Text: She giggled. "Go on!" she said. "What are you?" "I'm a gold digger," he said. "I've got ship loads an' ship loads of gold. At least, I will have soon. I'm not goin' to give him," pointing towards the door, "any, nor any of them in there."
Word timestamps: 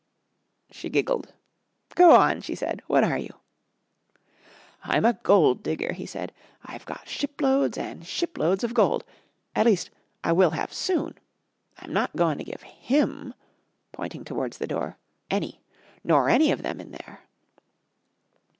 She 0.71 0.89
giggled. 0.89 1.31
"Go 1.93 2.15
on!" 2.15 2.41
she 2.41 2.55
said. 2.55 2.81
"What 2.87 3.03
are 3.03 3.19
you?" 3.19 3.29
"I'm 4.83 5.05
a 5.05 5.13
gold 5.21 5.61
digger," 5.61 5.93
he 5.93 6.07
said. 6.07 6.33
"I've 6.65 6.87
got 6.87 7.07
ship 7.07 7.39
loads 7.39 7.77
an' 7.77 8.01
ship 8.01 8.35
loads 8.39 8.63
of 8.63 8.73
gold. 8.73 9.03
At 9.55 9.67
least, 9.67 9.91
I 10.23 10.31
will 10.31 10.49
have 10.57 10.73
soon. 10.73 11.19
I'm 11.77 11.93
not 11.93 12.15
goin' 12.15 12.39
to 12.39 12.43
give 12.43 12.63
him," 12.63 13.35
pointing 13.91 14.23
towards 14.25 14.57
the 14.57 14.65
door, 14.65 14.97
"any, 15.29 15.61
nor 16.03 16.29
any 16.29 16.51
of 16.51 16.63
them 16.63 16.81
in 16.81 16.89
there." 16.89 17.21